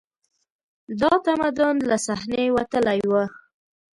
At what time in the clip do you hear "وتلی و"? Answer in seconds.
2.55-3.13